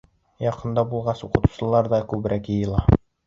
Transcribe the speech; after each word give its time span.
Яҡында 0.43 0.83
булғас, 0.93 1.21
уҡытыусылар 1.27 1.91
ҙа 1.93 2.01
күберәк 2.15 2.51
йыйыла. 2.57 2.83